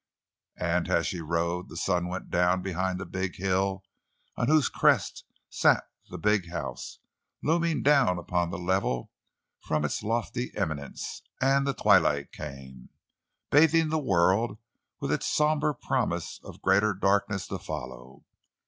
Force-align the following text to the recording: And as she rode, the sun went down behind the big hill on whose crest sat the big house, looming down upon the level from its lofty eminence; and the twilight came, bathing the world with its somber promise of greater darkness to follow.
And 0.57 0.89
as 0.89 1.05
she 1.05 1.21
rode, 1.21 1.69
the 1.69 1.77
sun 1.77 2.07
went 2.07 2.31
down 2.31 2.63
behind 2.63 2.99
the 2.99 3.05
big 3.05 3.35
hill 3.35 3.83
on 4.35 4.47
whose 4.47 4.67
crest 4.67 5.25
sat 5.51 5.83
the 6.09 6.17
big 6.17 6.49
house, 6.49 6.97
looming 7.43 7.83
down 7.83 8.17
upon 8.17 8.49
the 8.49 8.57
level 8.57 9.11
from 9.59 9.85
its 9.85 10.01
lofty 10.01 10.51
eminence; 10.55 11.21
and 11.39 11.67
the 11.67 11.75
twilight 11.75 12.31
came, 12.31 12.89
bathing 13.51 13.89
the 13.89 13.99
world 13.99 14.57
with 14.99 15.11
its 15.11 15.27
somber 15.27 15.71
promise 15.71 16.39
of 16.43 16.63
greater 16.63 16.95
darkness 16.95 17.45
to 17.49 17.59
follow. 17.59 18.25